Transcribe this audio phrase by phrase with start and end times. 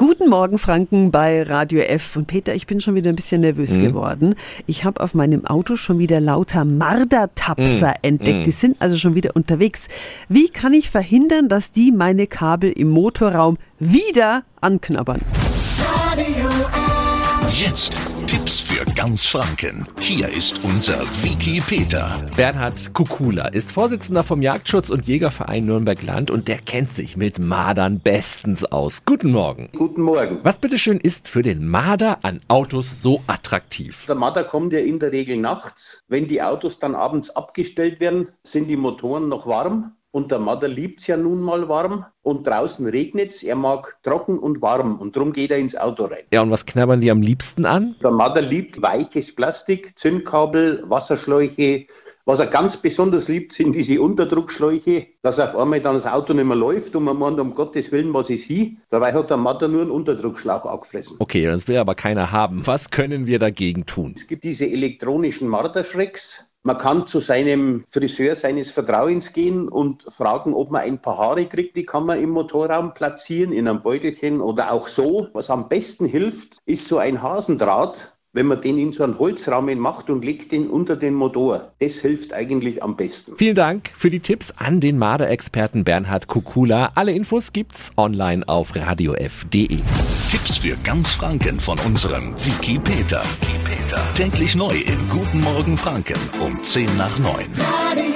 [0.00, 2.16] Guten Morgen, Franken bei Radio F.
[2.16, 3.80] Und Peter, ich bin schon wieder ein bisschen nervös Mhm.
[3.82, 4.34] geworden.
[4.66, 7.94] Ich habe auf meinem Auto schon wieder lauter Mardertapser Mhm.
[8.00, 8.46] entdeckt.
[8.46, 9.88] Die sind also schon wieder unterwegs.
[10.30, 15.20] Wie kann ich verhindern, dass die meine Kabel im Motorraum wieder anknabbern?
[17.52, 17.94] Jetzt
[18.30, 19.88] Tipps für ganz Franken.
[19.98, 22.24] Hier ist unser Wiki Peter.
[22.36, 27.98] Bernhard Kukula ist Vorsitzender vom Jagdschutz- und Jägerverein Nürnberg-Land und der kennt sich mit Mardern
[27.98, 29.04] bestens aus.
[29.04, 29.70] Guten Morgen.
[29.74, 30.38] Guten Morgen.
[30.44, 34.06] Was bitteschön ist für den Marder an Autos so attraktiv?
[34.06, 35.98] Der Marder kommt ja in der Regel nachts.
[36.06, 39.96] Wenn die Autos dann abends abgestellt werden, sind die Motoren noch warm.
[40.12, 42.04] Und der Marder liebt's ja nun mal warm.
[42.22, 43.42] Und draußen regnet's.
[43.42, 44.98] Er mag trocken und warm.
[44.98, 46.24] Und drum geht er ins Auto rein.
[46.32, 47.96] Ja, und was knabbern die am liebsten an?
[48.02, 51.86] Der Marder liebt weiches Plastik, Zündkabel, Wasserschläuche.
[52.26, 56.44] Was er ganz besonders liebt, sind diese Unterdruckschläuche, dass auf einmal dann das Auto nicht
[56.44, 58.72] mehr läuft und man meint, um Gottes Willen, was ist hier?
[58.88, 61.16] Dabei hat der Marder nur einen Unterdruckschlauch angefressen.
[61.18, 62.66] Okay, das will aber keiner haben.
[62.66, 64.12] Was können wir dagegen tun?
[64.14, 66.49] Es gibt diese elektronischen Marderschrecks.
[66.62, 71.46] Man kann zu seinem Friseur seines Vertrauens gehen und fragen, ob man ein paar Haare
[71.46, 71.74] kriegt.
[71.74, 75.28] Die kann man im Motorraum platzieren, in einem Beutelchen oder auch so.
[75.32, 79.78] Was am besten hilft, ist so ein Hasendraht, wenn man den in so einen Holzrahmen
[79.78, 81.72] macht und legt den unter den Motor.
[81.80, 83.34] Das hilft eigentlich am besten.
[83.36, 86.92] Vielen Dank für die Tipps an den Marder-Experten Bernhard Kukula.
[86.94, 89.78] Alle Infos gibt's online auf radiof.de.
[90.30, 93.22] Tipps für ganz Franken von unserem Wiki Peter.
[93.40, 94.00] Wiki Peter.
[94.14, 97.34] Täglich neu in Guten Morgen Franken um 10 nach 9.
[97.86, 98.09] Radio